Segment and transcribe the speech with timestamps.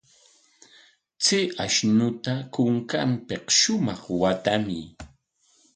[1.23, 4.85] Chay ashnuta kunkanpik shumaq waatamuy.